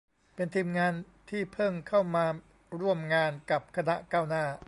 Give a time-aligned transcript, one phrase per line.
[0.35, 0.93] เป็นทีมงาน
[1.29, 2.25] ที่เพิ่งเข้ามา
[2.81, 4.45] ร่วมงานกับคณะก้าวหน้า